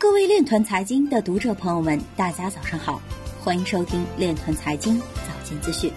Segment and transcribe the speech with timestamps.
[0.00, 2.98] 各位链团财经的读者朋友们，大家早上好，
[3.38, 5.92] 欢迎收听链团财经早间资讯。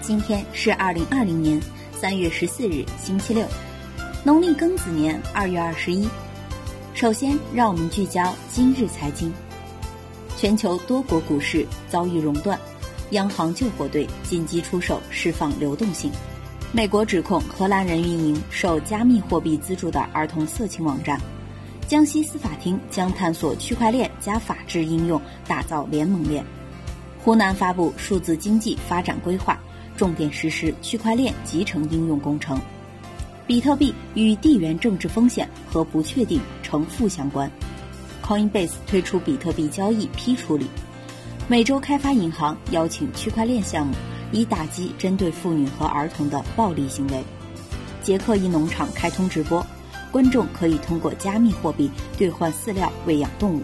[0.00, 1.60] 今天是二零二零年
[1.92, 3.46] 三月十四日，星期六，
[4.24, 6.08] 农历庚子年二月二十一。
[6.92, 9.32] 首先，让我们聚焦今日财经。
[10.36, 12.58] 全球多国股市遭遇熔断，
[13.10, 16.10] 央行救火队紧急出手释放流动性。
[16.72, 21.16] 美国指控荷兰人运营受加密货币资助的儿童色情网站。
[21.90, 26.44] 江西司法厅将探索区块链加法治应用，打造联盟链。
[27.18, 29.58] 湖南发布数字经济发展规划，
[29.96, 32.60] 重点实施区块链集成应用工程。
[33.44, 37.50] 比特币与地缘政治风险和不确定呈负相关。
[38.24, 40.68] Coinbase 推出比特币交易批处理。
[41.48, 43.92] 美洲开发银行邀请区块链项目。
[44.30, 47.20] 以打击针对妇女和儿童的暴力行为。
[48.00, 49.66] 捷克一农场开通直播，
[50.10, 53.62] 观众可以通过加密货币兑换饲料喂养动物。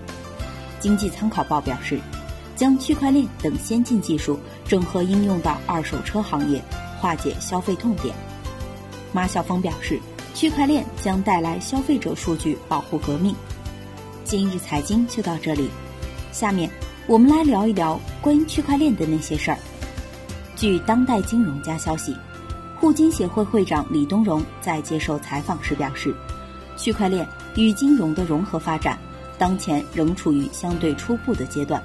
[0.78, 1.98] 经济参考报表示，
[2.54, 6.62] 将区块链等先进技术整合应用到二手车行业，
[7.00, 8.14] 化解消费痛点。
[9.12, 9.98] 马晓峰表示，
[10.34, 13.34] 区块链将带来消费者数据保护革命。
[14.24, 15.70] 今日财经就到这里，
[16.32, 16.70] 下面
[17.06, 19.58] 我们来聊一聊关于区块链的那些事儿。
[20.54, 22.16] 据当代金融家消息，
[22.78, 26.14] 互金协会会长李东荣在接受采访时表示，
[26.76, 28.98] 区块链与金融的融合发展，
[29.38, 31.82] 当前仍处于相对初步的阶段，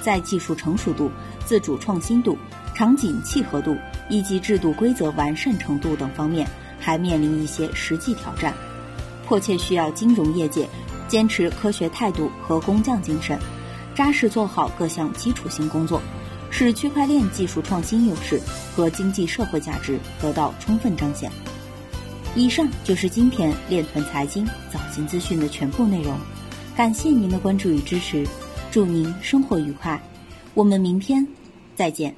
[0.00, 1.10] 在技术成熟度、
[1.44, 2.38] 自主创新度、
[2.74, 3.76] 场景契合度
[4.08, 8.54] 以及制度规则完善程度等方面，还面临一些实际挑战，
[9.26, 10.68] 迫切需要金融业界
[11.08, 13.36] 坚持科学态度和工匠精神，
[13.96, 16.00] 扎实做好各项基础性工作。
[16.50, 18.40] 使区块链技术创新优势
[18.74, 21.30] 和经济社会价值得到充分彰显。
[22.34, 26.16] 以上就是今天链团财经早间资讯的全部内容，
[26.76, 28.26] 感谢您的关注与支持，
[28.70, 30.00] 祝您生活愉快，
[30.54, 31.26] 我们明天
[31.74, 32.14] 再见。